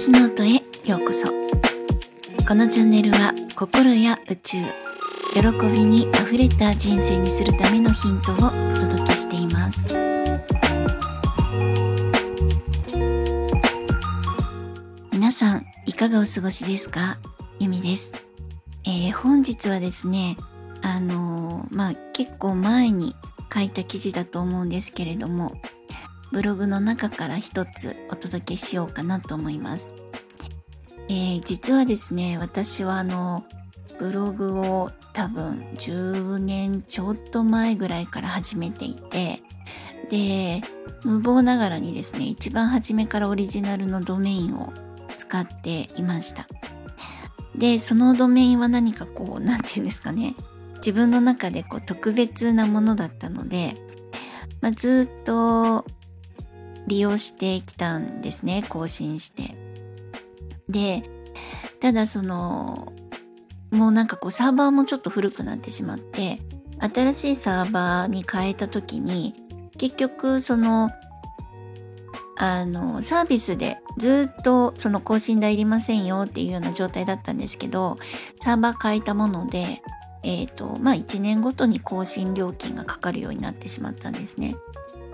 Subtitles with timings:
[0.00, 0.54] 私の音へ
[0.86, 1.28] ようこそ。
[1.28, 4.56] このチャンネルは心や宇宙
[5.34, 8.38] 喜びにあふれた人生にするためのヒントをお
[8.78, 9.84] 届けしています。
[15.12, 17.18] 皆さんいかがお過ごしですか？
[17.58, 18.14] ゆみです、
[18.84, 20.38] えー、本日はですね
[20.80, 23.14] あのー、まあ結構前に
[23.52, 25.52] 書いた記事だと思うんですけれども
[26.32, 29.92] ブログの中から一つお届けしようかなと思います。
[31.08, 33.44] えー、実はですね、私はあの、
[33.98, 39.42] ブログを多分10年ちょっと前ぐらいから始めていて、
[40.08, 40.62] で、
[41.02, 44.72] 無謀ながらにですね、一番初めからオリジナルのドメインを
[45.16, 46.46] 使っていました。
[47.56, 50.36] で、そのドメインは何かこう、なんて言うんですかね、
[50.76, 53.74] 自分の中でこう特別なものだったので、
[54.60, 55.84] まあ、ずっと
[56.90, 59.54] 利用してきたんですね更新して
[60.68, 61.04] で
[61.78, 62.92] ただその
[63.70, 66.40] もうなんかこうサーバーもちょっと古くなってしまって
[66.80, 69.36] 新しいサーバーに変えた時に
[69.78, 70.90] 結局その
[72.36, 77.98] あのサービスでずっとその更新代いりませんよっていうような状態だったんですけど
[78.40, 79.82] サーバー変えたもので
[80.24, 84.56] えっ、ー、とまあ1年ごとに更新料金がかかるようになってしまったんですね。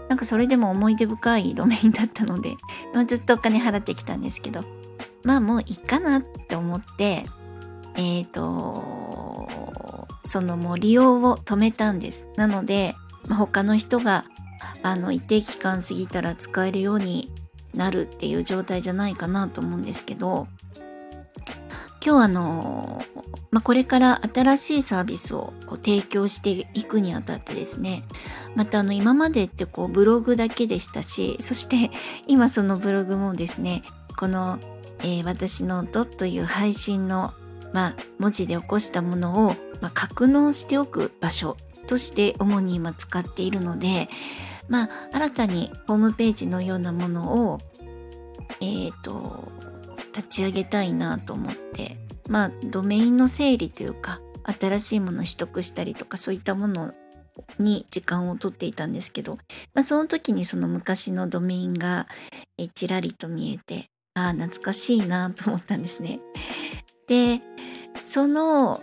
[0.08, 2.54] なんかそれでも思い出深いドメインだったので、
[2.94, 4.64] まあ、ずっとお金払ってきたんですけど、
[5.24, 7.24] まあもういいかなって思って、
[7.94, 12.26] えっ、ー、と、そのもう利用を止めたんです。
[12.36, 12.94] なので、
[13.26, 14.24] まあ、他の人が
[14.82, 17.32] あの一定期間過ぎたら使えるように
[17.74, 20.46] なるっていう状態じゃないかなと思うんですけど、
[22.06, 23.02] 今日あの、
[23.50, 28.04] まあ、これから新しいサービスをこう提供していくにあたってですね、
[28.54, 31.90] またあの今までってこうブログだけでしたし、そして
[32.28, 33.82] 今そのブログもですね、
[34.16, 34.60] この、
[35.00, 37.34] えー、私の音という配信の、
[37.72, 41.56] まあ、文字で起こしたものを、まあ、格納しておく場所
[41.88, 44.08] として主に今使っているので、
[44.68, 47.58] まあ、新たにホームページのようなものを、
[48.60, 49.50] えっ、ー、と、
[50.16, 54.20] 立ち上げたいなと思ってまあドメインの整理というか
[54.58, 56.94] 新しいものを取得したりとかそういったもの
[57.58, 59.38] に時間をとっていたんですけど、
[59.74, 62.06] まあ、その時にその昔のドメインが
[62.56, 66.20] えちらりと見えてああ懐かしいなと思ったんですね。
[67.08, 67.40] で
[68.02, 68.80] その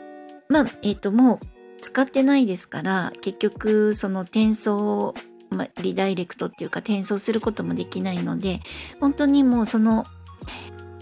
[0.49, 5.15] まあえっ、ー、ともう使ってないですから結局その転送
[5.49, 8.61] まあ、リダイレクトっていうか転送することもできないので
[8.99, 10.05] 本当にもうその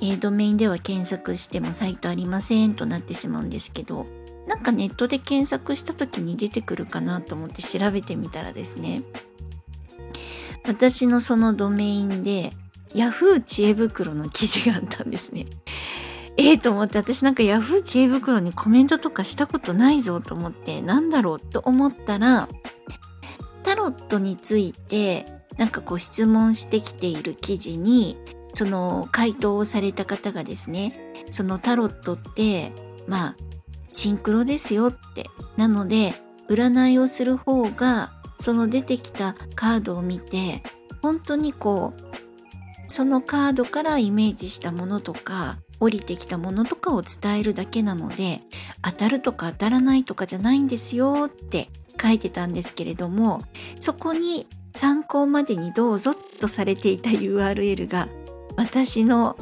[0.02, 4.06] えー、ドメインでは検索してもサイトありませんとなってしまうんですけど
[4.48, 9.04] なんかネットで検索した時に出てくるかなと思って調べてみたらですね
[10.66, 12.52] 私のそのドメインで
[12.94, 15.46] Yahoo 知恵袋の記事があったんですね。
[16.38, 22.48] え えー、と思って私なんか Yahoo 知恵袋にコメントとかしたことないぞと思ってなんだろうと思ったら
[23.64, 25.26] タロットについて
[25.58, 28.18] なんかこう質問してきている記事に
[28.54, 32.72] その回答をされた方がですね、そのタロットって、
[33.08, 33.36] まあ、
[33.92, 35.26] シンクロですよって。
[35.58, 36.14] なので、
[36.48, 40.64] 占いをする方が、その出てきたカードを見て、
[41.02, 48.42] 本当にこう、そのカードからイメージしたものとか、降りてきたものとかを伝えるだけなので、
[48.82, 51.70] 当たるとか当たらないとかじゃないんですよって
[52.00, 53.42] 書いてたんですけれども、
[53.80, 58.08] そこに参考までにどうぞとされていた URL が
[58.56, 59.38] 私の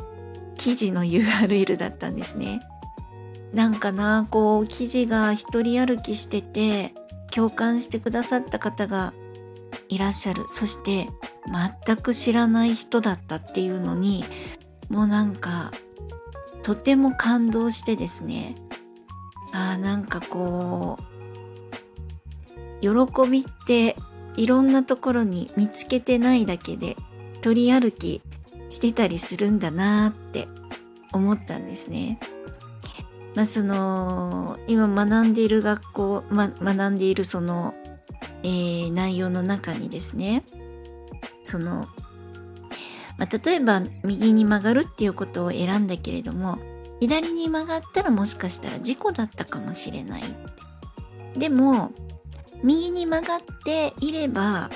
[0.57, 2.61] 記事の URL だったんですね。
[3.53, 6.93] なんかなこう記事が一人歩きしてて
[7.31, 9.13] 共感してくださった方が
[9.87, 11.09] いらっしゃるそして
[11.85, 14.23] 全く知らない人だったっていうのに
[14.89, 15.71] もうなんか
[16.61, 18.55] とても感動してですね
[19.51, 23.95] あーなんかこう喜びって
[24.35, 26.95] いろんなところに見つけてないだけで
[27.41, 28.21] 取り歩き
[28.69, 30.47] してたりするんだなって
[31.11, 32.19] 思ったんですね。
[33.35, 37.73] まあその今学んでいる学校、ま、学んでいるその、
[38.43, 40.43] えー、内容の中にですね
[41.43, 41.87] その、
[43.17, 46.57] まあ、例えば右に曲がるっていうことを選んだけれども
[46.99, 50.23] 左に曲がったらもしかしたら事故だったかもしれない
[51.37, 51.91] でも
[52.63, 54.69] 右に曲がっていれば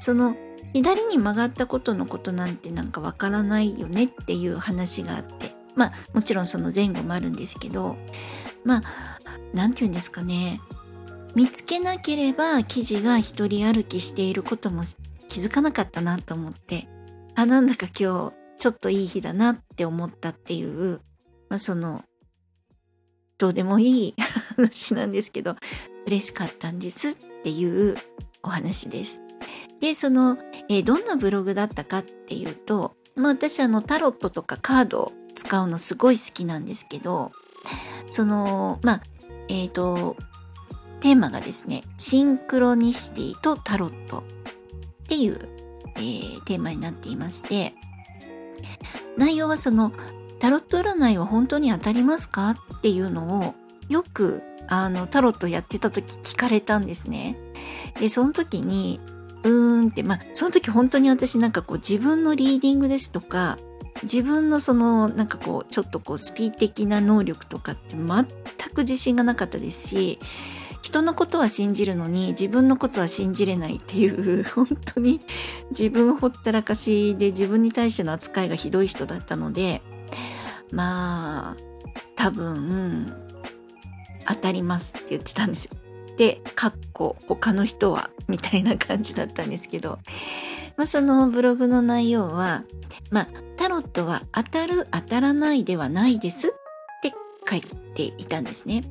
[0.00, 0.36] その
[0.72, 5.54] 左に曲がったことのことなんてなんかわからないよねっていう話があって。
[5.74, 7.96] まあもちろんその前後もあるんですけど。
[8.64, 8.82] まあ
[9.52, 10.60] 何て言うんですかね。
[11.34, 14.82] 見つけなければ記事が一人歩きしていることも
[15.28, 16.88] 気づかなかったなと思って。
[17.34, 21.00] あなんだか今日ちょっといい日だなって思ったっていう、
[21.48, 22.04] まあ、その、
[23.36, 24.14] どうでもいい
[24.56, 25.56] 話なんですけど、
[26.06, 27.96] 嬉しかったんですっていう
[28.42, 29.18] お話です。
[29.82, 30.38] で、その、
[30.68, 37.32] えー、どんなブログだったかっていうと、まあ、私あのタロットとかカードを使うのすごい好きなんですけど、
[38.08, 39.02] その、まあ、
[39.48, 40.16] えっ、ー、と、
[41.00, 44.22] テーマがですね、シンクロニシティとタロットっ
[45.08, 45.48] ていう、
[45.96, 47.74] えー、テーマになっていまして、
[49.16, 49.92] 内容はその、
[50.38, 53.54] タロット占いは本当に当たりますかっていうのを
[53.88, 57.36] よくあのタロットやってた時聞かれたんですね。
[57.98, 59.00] で、その時に、
[59.44, 63.58] うーんって、まあ、その時本当に私なんかこう自分のリーディングですとか、
[64.02, 68.26] 自分のそのなんかこうちょっとこうスピー的な能力とかって全
[68.74, 70.18] く自信がなかったですし
[70.82, 75.20] 人のことは信じるのに自分のことは信じれないっていう 本当に
[75.70, 79.82] 自分ほったらかしで自分に対しての扱いがひどい人だったので
[80.72, 81.56] まあ
[82.16, 83.14] 多分
[84.26, 85.81] 当たりますって言ってたんですよ。
[86.16, 89.98] で、かっこ他の人はみたいな感じだったんですけど、
[90.76, 92.64] まあ、そのブログの内容は、
[93.10, 96.50] まあ、タロットは当たる当たらないではないですっ
[97.02, 97.12] て
[97.48, 98.84] 書いていたんですね。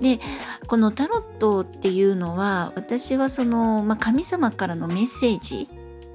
[0.00, 0.20] で、
[0.66, 5.68] このタロットっていうのは、私はその、まあ、神様からのメッセージ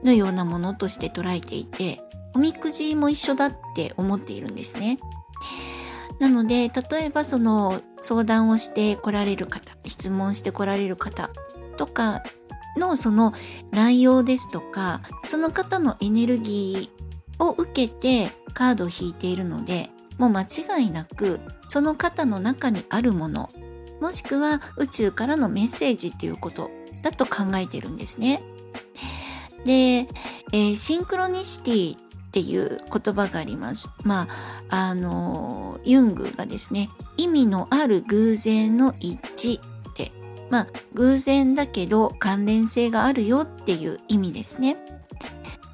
[0.03, 2.01] のようなものとして捉えていて、
[2.33, 4.99] おみくじも一緒だって思っているんですね。
[6.21, 11.31] なので、例えばその相談をして来られる方、質問して来られる方
[11.77, 12.21] とか
[12.77, 13.33] のその
[13.71, 19.89] 内容ですとか、その方のエネルギーを受けてカードを引いているので、
[20.19, 23.49] もう間違いなくその方の中にあるもの、
[23.99, 26.69] もしくは宇宙からのメッセージっていうこと
[27.01, 28.43] だと考えてるんですね。
[29.65, 31.97] で、えー、シンクロニシティ
[32.31, 33.89] っていう言葉があります。
[34.03, 34.29] ま
[34.69, 39.19] あ、あの、ユングがですね、意味のある偶然の一
[39.57, 40.13] 致って、
[40.49, 44.77] まあ、偶然だけど関連性があるよっていう意味ですね。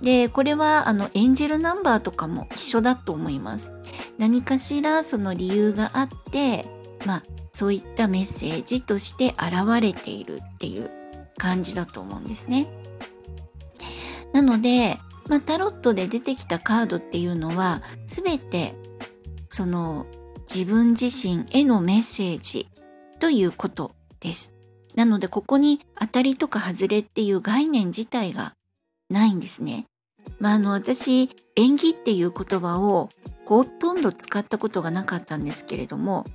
[0.02, 3.72] で、これはあのエンジェルナンバーとかも一緒だと思います。
[4.18, 6.66] 何かしらその理由があって、
[7.06, 10.90] まあ、そういったメッセージとして現れているっていう
[11.38, 12.68] 感じだと思うんですね。
[14.34, 18.76] なので、まあ、タロットで出てきたカードっていうのは全て
[19.50, 20.06] その
[20.42, 22.68] 自分自身へのメッセージ
[23.20, 24.54] ということです。
[24.96, 28.54] なのでここに当たりとか外れっていう概念自体が
[29.10, 29.86] ないんですね。
[30.40, 33.10] まあ、あの私縁起っていう言葉を
[33.46, 36.26] ほとんど使ったことがなかったんですけれども、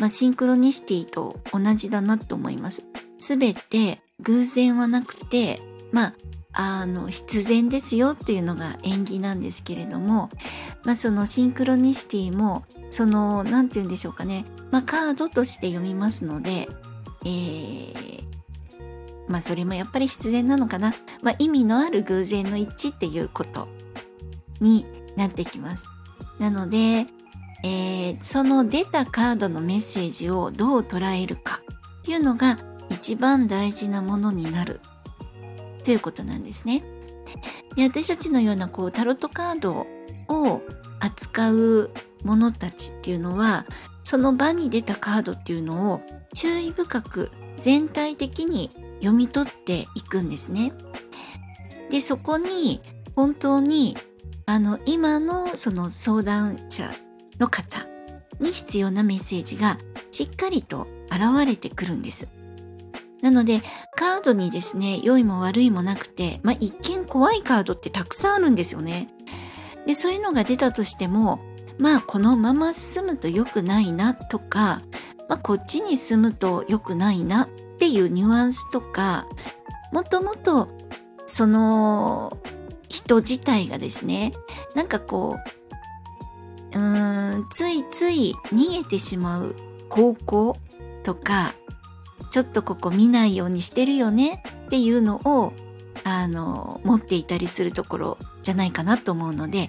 [0.00, 2.84] まあ、シンクロニシティと同じだなと思います。
[3.18, 5.60] すべて偶然はなくて、
[5.92, 6.14] まあ、
[6.54, 10.30] あの必然ですよっていうのが縁起なんですけれども、
[10.84, 16.68] まあ、そのシンクロニシティもその何て言うんでしょうかね、まあ、カードとして読みますので、
[17.24, 18.22] えー、
[19.28, 23.68] まあそれもやっぱり必然なのかな、まあ、意味のある偶然の一致っていうこと
[24.60, 24.84] に
[25.16, 25.88] なってきます。
[26.38, 27.06] なので、
[27.64, 31.62] えー、その出たカードのメッセージをどう捉えるか
[32.00, 32.58] っていうのが
[32.90, 34.80] 一番大事なものになる
[35.84, 36.82] ということなんですね。
[37.76, 39.86] で私たちのようなこうタロットカード
[40.28, 40.62] を
[41.00, 41.90] 扱う
[42.24, 43.66] 者たちっていうのは
[44.02, 46.02] その場に出たカードっていうのを
[46.34, 50.72] 注意深く全体的に読み取っていくんですね。
[51.90, 52.80] でそこに
[53.14, 53.96] 本当に
[54.46, 56.90] あの今のその相談者
[57.38, 57.86] の方
[58.40, 59.78] に必要なメッセージが
[60.10, 62.28] しっかりと現れてくるんです。
[63.22, 63.62] なので、
[63.96, 69.08] カードにですね、良いも悪いもなくて、まあ、一見怖いカードってたくさんあるんですよね。
[69.86, 71.40] で、そういうのが出たとしても、
[71.78, 74.82] まあ、このまま進むと良くないなとか、
[75.28, 77.48] まあ、こっちに進むと良くないなっ
[77.78, 79.26] ていうニュアンスとか、
[79.92, 80.68] もともと、
[81.26, 82.36] その
[82.88, 84.32] 人自体がですね、
[84.74, 85.38] なんかこ
[86.74, 89.54] う、うーん、ついつい逃げてしまう
[89.88, 90.56] 高校
[91.04, 91.54] とか、
[92.32, 95.52] ちょっとここ見ないようにしてるよねっていうのを
[96.02, 99.68] あの持っていたりするところじゃないかなと思うので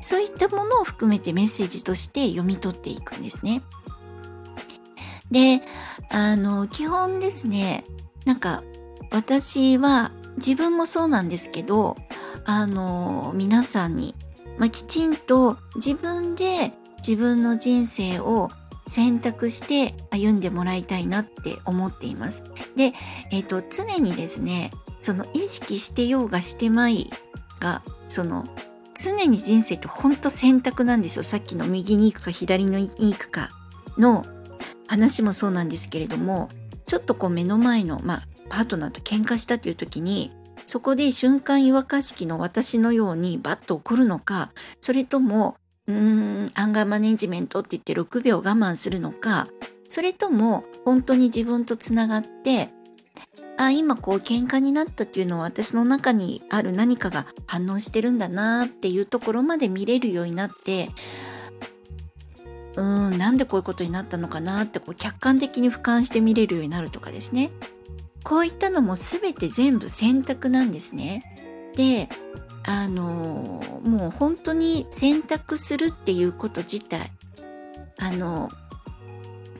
[0.00, 3.62] そういったものを含めてメッセージとして読み取っていくんですね。
[5.32, 5.60] で
[6.08, 7.84] あの基本ですね
[8.24, 8.62] なんか
[9.10, 11.96] 私は自分もそうなんですけど
[12.44, 14.14] あの皆さんに、
[14.56, 18.50] まあ、きちんと自分で自分の人生を
[18.88, 22.42] 選択して歩んでもらいたいなって思っています。
[22.76, 22.92] で、
[23.30, 27.10] えっ、ー、と、常にですね、その意識してようがしてまい
[27.60, 28.44] が、その
[28.94, 31.22] 常に人生ってほんと選択なんですよ。
[31.22, 33.50] さっきの右に行くか左に行くか
[33.96, 34.26] の
[34.88, 36.48] 話もそうなんですけれども、
[36.86, 40.32] ちょっとこう目の前の、まあ、パートナーと喧嘩したという時に、
[40.66, 45.56] そこで瞬間違和感式の私のようにバッと起こるのか、それとも、
[45.88, 49.48] うーん、アンガーマネジメントって言って6秒我慢するのか、
[49.88, 52.68] それとも本当に自分とつながって、
[53.56, 60.90] あ、今こう喧嘩になったっていうのは私の中にある何かが反応してるんだなっていうところまで見れるようになって、
[62.76, 67.50] うーん、なんでこういうことになったのかなってこう客観的に俯瞰して見れるようになるとかですね。
[68.22, 71.72] こういったのも全て全部選択なんですね。
[71.74, 72.08] で、
[72.68, 77.10] あのもう本当に選択するっていうこと自体、
[77.98, 78.50] あの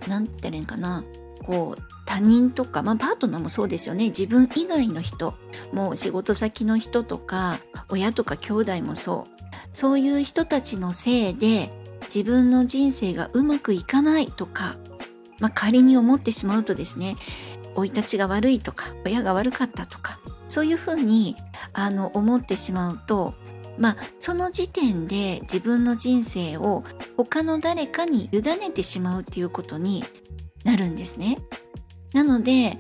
[0.07, 1.05] なんて言ったらいいかな、
[1.43, 4.09] こう、他人とか、まあパートナーもそうですよね。
[4.09, 5.33] 自分以外の人、
[5.73, 9.39] もう仕事先の人とか、親とか兄弟もそう。
[9.73, 11.71] そういう人たちのせいで、
[12.15, 14.77] 自分の人生がうまくいかないとか、
[15.41, 17.17] まあ仮に思ってしまうとですね、
[17.75, 21.37] 生い立ちが悪いとか、親が悪かったとか、そういうふうに、
[21.73, 23.35] あの、思ってしまうと、
[23.79, 26.83] まあ、その時点で自分の人生を
[27.17, 30.05] 他の誰かに委ねてしまうっていうことに
[30.65, 31.39] なるんですね。
[32.13, 32.79] なので、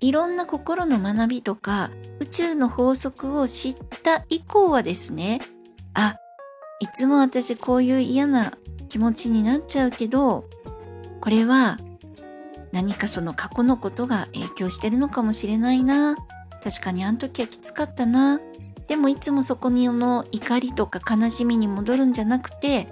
[0.00, 1.90] いろんな心の学びとか
[2.20, 5.40] 宇宙の法則を知った以降はですね、
[5.94, 6.16] あ、
[6.80, 8.52] いつも私こういう嫌な
[8.88, 10.48] 気持ちになっちゃうけど、
[11.20, 11.78] これは
[12.72, 16.16] 何かその過去のことが影響してるのかもしれないな。
[16.62, 18.40] 確かにあの時はきつかったな。
[18.86, 22.88] でもいつもそこにの怒りとか悲しみに戻るんじゃなくて、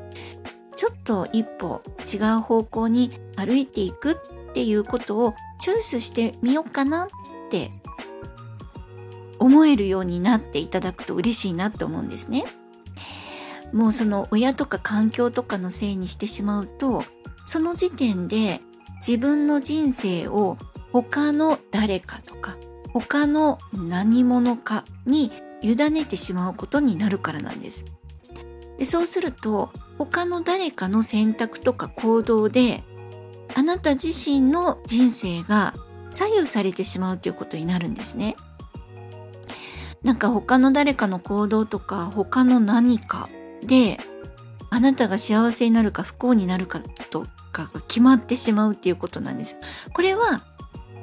[0.76, 1.82] ちょっと一歩
[2.12, 7.08] 違う方向に歩いていくっていうことをチョイスしてみようかなっ
[7.50, 7.70] て
[9.38, 12.44] 思えるようになっていただくと嬉しいなと思うんですね。
[13.72, 17.04] もうその親とか環境とかのせいにしてしまうと、
[17.46, 18.60] その時点で
[19.06, 20.56] 自分の人生を
[20.92, 22.56] 他の誰かとか
[23.00, 27.84] 他の何者かに委ねてしまうことになるからなんです。
[28.78, 32.84] でそうすると他の誰かの選択とか行動で
[33.54, 35.74] あなた自身の人生が
[36.10, 38.34] 左右されてしまうということになるんですね。
[40.02, 43.28] なんか他の誰かの行動とか他の何か
[43.62, 43.98] で
[44.70, 49.60] あなたが幸せになるか不幸になるかとかが決まってしまうっていうことなんですよ。
[49.92, 50.44] これは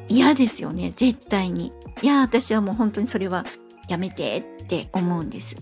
[0.10, 1.72] 嫌ですよね、絶対に。
[2.02, 3.46] いや、私はもう本当にそれは
[3.88, 5.58] やめてって思うんです。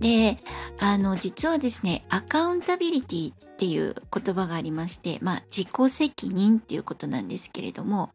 [0.00, 0.38] で、
[0.80, 8.10] あの、実はですね、アカウンタビリティっていう言葉がありまして、まあ、自己責任っていうことなんですけれども、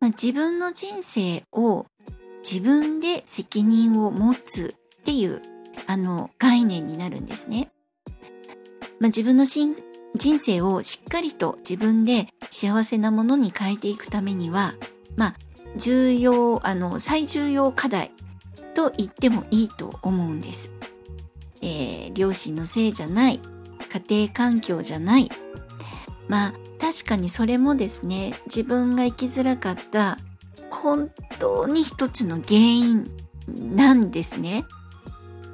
[0.00, 1.86] まあ、自分の人生を
[2.48, 5.42] 自分で責任を持つっていう
[5.86, 7.70] あの概念になるんですね。
[9.00, 9.74] まあ、自分の人
[10.38, 14.74] 生をしっかりと自分で幸せなものに変えていくためには、
[15.16, 15.34] まあ、
[15.76, 18.10] 重要、あの、最重要課題
[18.74, 20.70] と言ってもいいと思うんです。
[21.60, 23.40] えー、両親のせいじゃない、
[24.08, 25.28] 家庭環境じゃない。
[26.28, 30.18] まあ、確かにそれもですね、自分が生きづらかった
[30.70, 33.10] 本当に一つの原因
[33.48, 34.64] なんですね。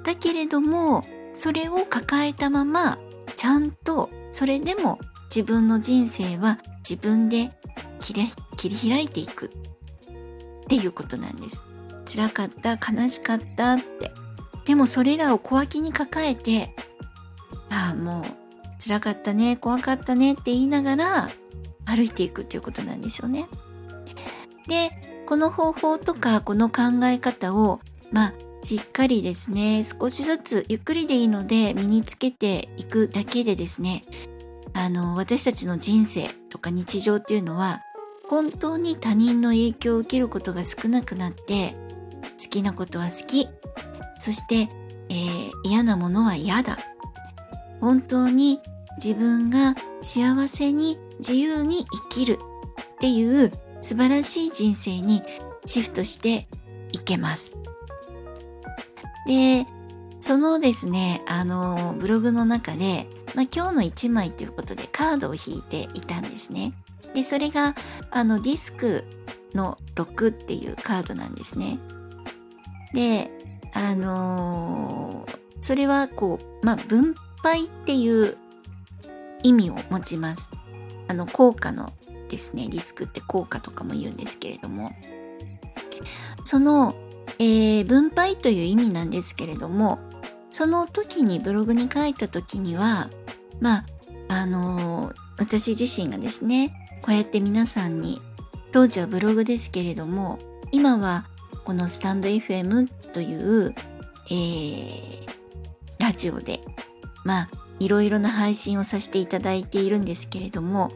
[0.02, 1.02] だけれども、
[1.32, 2.98] それを抱えたまま、
[3.36, 4.98] ちゃんとそれでも
[5.34, 7.52] 自分の人生は自分で
[8.00, 8.28] 切
[8.68, 9.50] り開いていく
[10.64, 11.62] っていうことなんです。
[12.06, 14.12] 辛かった、悲しかったって。
[14.64, 16.74] でもそれらを小脇に抱えて、
[17.70, 18.24] ああ、もう
[18.82, 21.30] 辛かったね、怖かったねって言いながら
[21.84, 23.46] 歩いていくっていうことなんですよね。
[24.66, 24.90] で、
[25.26, 27.80] この方法とかこの考え方を、
[28.10, 34.04] まあ、しっかりですね、少しずつゆっくりでいいので身につけていくだけでですね、
[34.72, 37.82] あの、私たちの人生とか日常っていうのは
[38.28, 41.74] 本当に他人の影響を受けることが少なくなって
[42.42, 43.48] 好きなことは好き
[44.18, 44.68] そして、
[45.08, 46.78] えー、嫌なものは嫌だ
[47.80, 48.60] 本当に
[48.96, 52.38] 自分が幸せに自由に生きる
[52.94, 55.22] っていう素晴らしい人生に
[55.66, 56.48] シフトして
[56.92, 57.54] いけます。
[59.26, 59.66] で、
[60.20, 66.72] そのですね、あの、ブログの中で、まあ、今日の1枚ということでカードを引いていたんですね。
[67.14, 67.74] で、それが、
[68.10, 69.04] あの、ディスク
[69.54, 71.78] の6っていうカードなんですね。
[72.92, 73.30] で、
[73.72, 78.36] あのー、それは、こう、まあ、分配っていう
[79.42, 80.50] 意味を持ちます。
[81.08, 81.92] あの、効果の
[82.28, 84.92] ですね、ディスクって効果とかも言うんですけれども、
[86.44, 86.94] その、
[87.38, 89.98] えー、分配という意味なんですけれども、
[90.54, 93.10] その時にブログに書いた時には
[93.58, 93.84] まあ
[94.28, 98.22] あのー、私自身がですねこうやって皆さんに
[98.72, 100.38] 当時はブログですけれども
[100.72, 101.26] 今は
[101.66, 103.74] このスタンド FM という、
[104.30, 105.26] えー、
[105.98, 106.60] ラジオで
[107.22, 110.92] まあいろいろな配信をさせていただいているんですけれども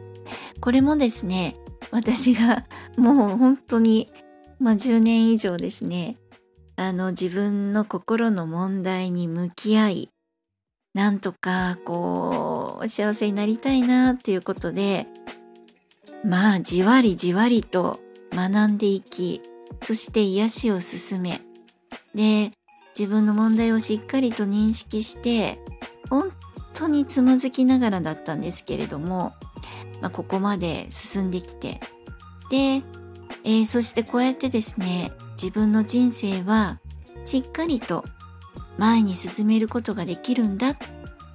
[0.62, 1.56] これもですね
[1.90, 2.64] 私が
[2.96, 4.10] もう本当に、
[4.58, 6.16] まあ、10年以上ですね
[6.76, 10.08] あの自分の心の問題に向き合い
[10.94, 15.06] なんとかこう幸せになりたいなということで
[16.24, 18.00] まあじわりじわりと
[18.32, 19.40] 学んでいき
[19.80, 21.40] そして癒しを進め
[22.14, 22.52] で
[22.98, 25.58] 自分の問題をしっかりと認識して
[26.10, 26.32] 本
[26.74, 29.32] 当につまずきながらだったんですけれども、
[30.00, 31.80] まあ、ここまで進んできて
[32.50, 36.80] で、えー、そしてこうやってですね自分の人生は
[37.24, 38.04] しっかりと
[38.78, 40.76] 前に進めることができるんだっ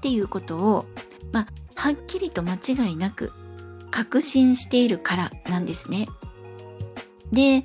[0.02, 0.86] ていうことを、
[1.32, 3.32] まあ、はっきりと間違いなく
[3.94, 6.08] 確信しているからなんですね。
[7.32, 7.64] で、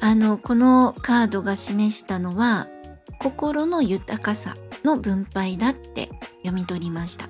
[0.00, 2.68] あの、このカードが示したのは、
[3.18, 6.08] 心の豊かさの分配だって
[6.38, 7.28] 読み取りました。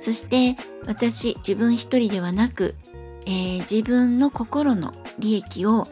[0.00, 2.74] そして私自分一人ではなく、
[3.26, 5.86] えー、自分の心の利益を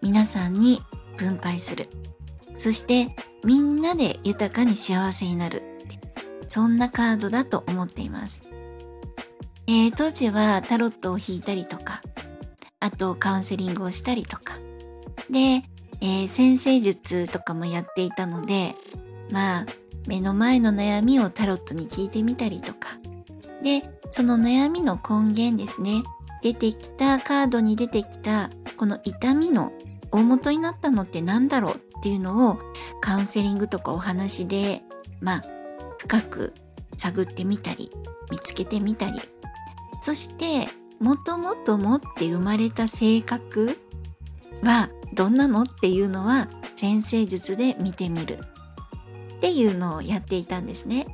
[0.00, 0.80] 皆さんに
[1.18, 1.88] 分配する。
[2.56, 5.62] そしてみんなで豊かに幸せになる。
[6.46, 8.53] そんなカードだと思っています。
[9.66, 12.02] えー、当時はタロットを引いたりとか、
[12.80, 14.58] あとカウンセリングをしたりとか、
[15.30, 15.64] で、
[16.00, 18.74] えー、先生術とかもやっていたので、
[19.30, 19.66] まあ、
[20.06, 22.98] 目の前の悩みをタロットに聞いてみたりとか、
[23.62, 26.02] で、その悩みの根源ですね、
[26.44, 29.72] 出てきたカードに出てきたこの痛みの
[30.10, 32.58] 大元になったのって何だろうっていうのを
[33.00, 34.82] カウンセリングとかお話で
[35.22, 35.42] まあ
[35.98, 36.52] 深く
[36.98, 37.90] 探ってみたり
[38.30, 39.22] 見つけてみたり。
[40.04, 40.68] そして
[41.00, 43.78] もともと持って生まれた性格
[44.62, 48.38] はどんなのっていうのは先生術で見てみる
[49.36, 51.06] っていうのをやっていたんですね。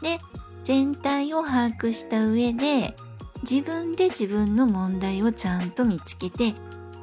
[0.00, 0.20] で
[0.62, 2.96] 全体を把握した上で
[3.42, 6.54] 自分で自分の問題をちゃんと見つけて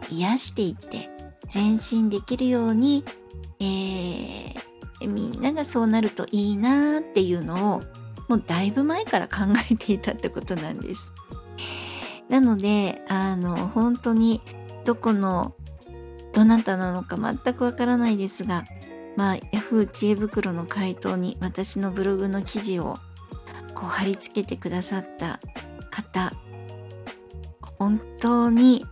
[0.09, 1.09] 癒していって
[1.53, 3.03] 前進できるように、
[3.59, 7.81] えー、みんながそうなるといいなっていうのを
[8.29, 11.11] もうだいぶ前から考えていたってことなんです。
[12.33, 14.41] なのであの本当に
[14.85, 15.53] どこの
[16.33, 18.65] どなたなのか全くわからないですが
[19.15, 22.97] まあ Yahoo 知恵袋の回答に私のブログの記事を
[23.75, 25.39] こう貼り付けてくださった
[25.91, 26.33] 方
[27.77, 28.83] 本当に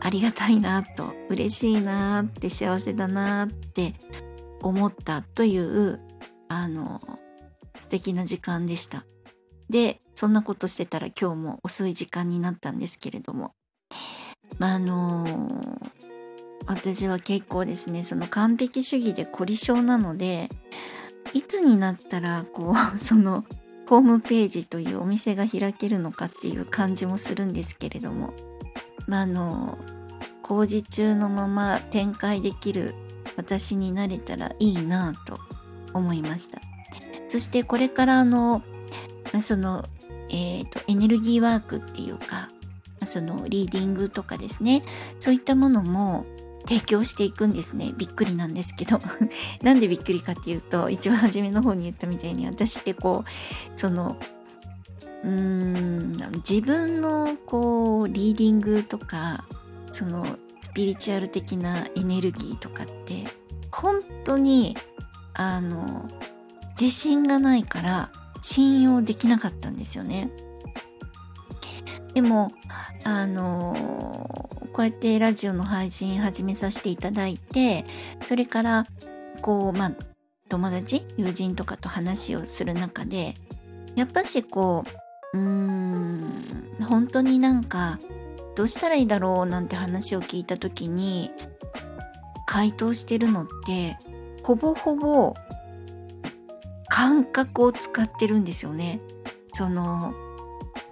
[0.00, 3.94] ありがたいなと嬉しいなって幸せだなって
[4.60, 6.02] 思ったという
[6.50, 7.00] あの
[7.78, 9.06] 素敵な時間でした。
[9.70, 13.54] でそんなことしてたら今日も遅い時間になったんですけれども。
[14.56, 15.26] まああの
[16.64, 20.48] 私は結構ですねその完璧主義で凝り性なので
[21.34, 23.44] いつになったらこう その
[23.88, 28.32] ホームページというお店が開けるのかっていう感じもするんですけれども。
[29.08, 29.76] まああの
[30.40, 32.94] 工事中のまま展開できる
[33.36, 35.40] 私になれたらいいなと
[35.92, 36.60] 思いました。
[37.26, 38.62] そしてこれからあの
[39.40, 39.84] その、
[40.32, 42.50] えーと、エネルギーワークっていうか
[43.06, 44.82] そのリーディングとかですね。
[45.18, 46.24] そういったものも
[46.66, 47.92] 提供していくんですね。
[47.96, 49.00] びっくりなんですけど。
[49.62, 54.16] なんでびっくりかっていうと一番初めの方に言ったみたいに私ってこうその
[55.24, 59.44] うーん自分のこうリーディングとか
[59.90, 60.24] その
[60.60, 63.24] スピリチュアル的なエネルギーとかって
[63.70, 64.76] 本当に
[65.34, 66.08] あの
[66.80, 68.10] 自信がないから
[68.42, 70.30] 信用できなかったんですよね。
[72.12, 72.52] でも
[73.04, 73.74] あの
[74.72, 77.86] こうやってラジオの配信始めさせていただいて
[78.24, 78.86] それから
[79.40, 79.92] こうまあ
[80.48, 83.34] 友達友人とかと話をする中で
[83.94, 84.84] やっぱしこ
[85.32, 86.32] ううーん
[86.86, 87.98] 本当になんか
[88.54, 91.30] どうしたらいいだろうなんて話を聞いた時に
[92.46, 93.96] 回答してるのって
[94.42, 95.34] ほぼほぼ
[97.02, 99.00] 感覚を使ってるんですよね。
[99.52, 100.14] その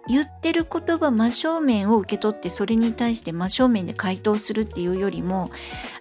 [0.09, 5.53] 言ってる言葉真正面を受け取ってそれに対して真正面で回答するっていうよりも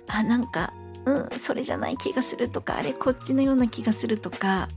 [0.08, 0.74] あなんか
[1.06, 4.68] うんそれじゃない気がするとかあれこっちのような気がするとか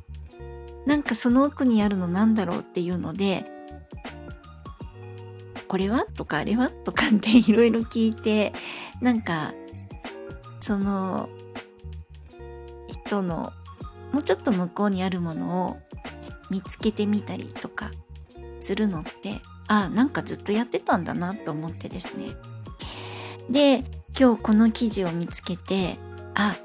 [0.84, 3.46] なんかその奥にあるのなんだろうっていうので
[5.66, 6.04] これは？
[6.14, 6.68] とかあれは？
[6.68, 8.52] とかっていろいろ聞いて
[9.00, 9.54] なんか
[10.60, 11.30] その
[13.06, 13.54] 人の
[14.12, 15.77] もうちょっと向こうにあるものを
[16.51, 17.90] 見つけてみたりとか
[18.61, 22.37] するのってあなんかずっとやってたんだなと思ってですね。
[23.51, 23.85] で
[24.18, 25.98] 今日この記事を見つけて
[26.35, 26.57] あ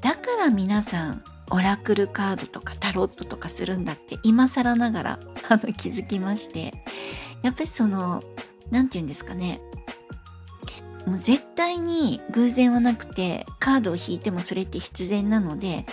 [0.00, 6.72] だから皆さんオラクルカードとかタロットとかするんだって今更ながら あの気づきまして。
[7.44, 8.24] やっぱりその
[8.70, 9.60] 何て言うんですかね。
[11.06, 15.84] もう絶対に偶然はなくてカードを引いてもそれって必然なので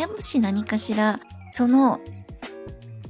[0.00, 2.00] やもし何かしらその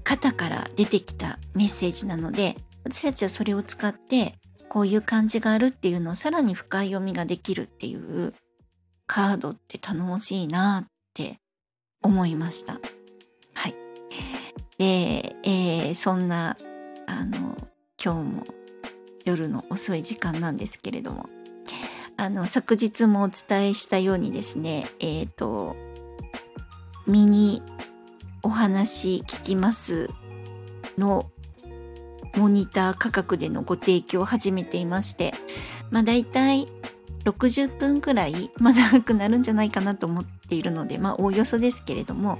[0.02, 4.34] 方から出てきたメッセージなので私たちはそれを使って
[4.68, 8.34] こういう感じがあるっていうのをさらに深い読みができるっていう
[9.06, 11.38] カードって頼もしいなって
[12.02, 12.80] 思いました。
[13.54, 13.74] はい。
[14.78, 16.56] で、えー、そんな
[17.06, 17.56] あの
[18.02, 18.44] 今日も
[19.24, 21.28] 夜の遅い時間なんですけれども
[22.16, 25.76] あの昨日もお伝えしたようにですねえっ、ー、と
[27.10, 27.60] ミニ
[28.44, 30.08] お話聞きます。
[30.96, 31.28] の
[32.36, 35.34] モニター価格でのご提供を始めていまして、
[35.90, 36.68] まあ大体
[37.24, 42.38] 60分くらい、まあ長くなるんじゃないかなと思っているので、まあおおよそですけれども、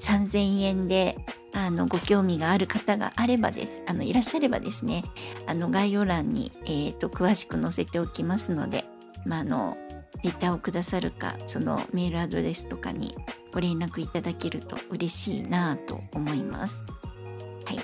[0.00, 1.16] 3000円で
[1.54, 5.02] あのご興味がある方があればです、あのいらっしゃればですね、
[5.46, 8.84] あの概要欄に、えーと、詳しく載せておきますので、
[9.24, 9.78] まあ、あの
[10.22, 13.14] レターをくださるか、そのメールアドレスとかに
[13.52, 16.82] ご連絡いただけると嬉しいなと思います。
[17.64, 17.80] はい。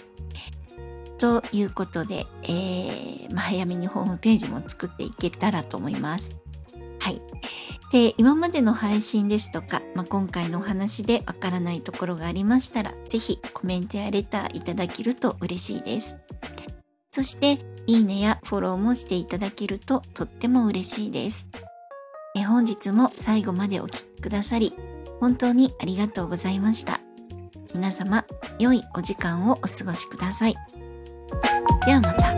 [1.18, 6.34] ということで、えー、まあ、早めにホームページも作っていけたらと思います。
[6.98, 7.20] はい。
[7.92, 16.16] で、今までの配信ですとか、まあ、今回のお話でわからないところがありましたら、ぜひコメントやレターいただけると嬉しいです。
[17.10, 21.48] そして、いいねやフォローもしていただけるととっても嬉しいです。
[22.36, 24.74] え本日も最後までお聴きくださり
[25.20, 27.00] 本当にありがとうございました。
[27.74, 28.24] 皆様
[28.58, 30.54] 良いお時間をお過ごしください。
[31.86, 32.34] ではまた。